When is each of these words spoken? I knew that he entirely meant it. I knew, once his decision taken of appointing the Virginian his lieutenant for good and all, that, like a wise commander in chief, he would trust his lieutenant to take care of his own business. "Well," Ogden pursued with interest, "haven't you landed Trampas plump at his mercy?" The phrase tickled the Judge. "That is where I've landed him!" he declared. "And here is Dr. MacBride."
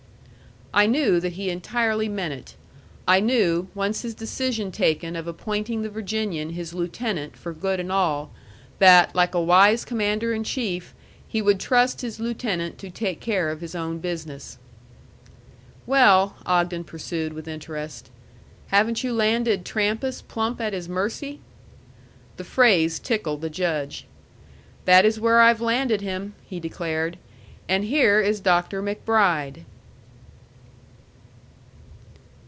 I 0.73 0.85
knew 0.85 1.19
that 1.19 1.33
he 1.33 1.49
entirely 1.49 2.07
meant 2.07 2.33
it. 2.33 2.55
I 3.05 3.19
knew, 3.19 3.67
once 3.75 4.03
his 4.03 4.15
decision 4.15 4.71
taken 4.71 5.17
of 5.17 5.27
appointing 5.27 5.81
the 5.81 5.89
Virginian 5.89 6.51
his 6.51 6.73
lieutenant 6.73 7.35
for 7.35 7.51
good 7.51 7.81
and 7.81 7.91
all, 7.91 8.31
that, 8.79 9.13
like 9.13 9.35
a 9.35 9.41
wise 9.41 9.83
commander 9.83 10.31
in 10.33 10.45
chief, 10.45 10.93
he 11.27 11.41
would 11.41 11.59
trust 11.59 11.99
his 11.99 12.21
lieutenant 12.21 12.77
to 12.77 12.89
take 12.89 13.19
care 13.19 13.49
of 13.49 13.59
his 13.59 13.75
own 13.75 13.99
business. 13.99 14.57
"Well," 15.85 16.37
Ogden 16.45 16.85
pursued 16.85 17.33
with 17.33 17.49
interest, 17.49 18.09
"haven't 18.67 19.03
you 19.03 19.11
landed 19.11 19.65
Trampas 19.65 20.21
plump 20.21 20.61
at 20.61 20.71
his 20.71 20.87
mercy?" 20.87 21.41
The 22.37 22.45
phrase 22.45 22.97
tickled 22.97 23.41
the 23.41 23.49
Judge. 23.49 24.05
"That 24.85 25.03
is 25.03 25.19
where 25.19 25.41
I've 25.41 25.59
landed 25.59 25.99
him!" 25.99 26.33
he 26.45 26.61
declared. 26.61 27.17
"And 27.67 27.83
here 27.83 28.21
is 28.21 28.39
Dr. 28.39 28.81
MacBride." 28.81 29.65